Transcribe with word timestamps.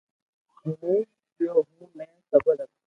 ھون 0.53 0.99
ديو 1.35 1.53
ھون 1.69 1.89
ني 1.97 2.05
سبر 2.29 2.53
رک 2.59 2.71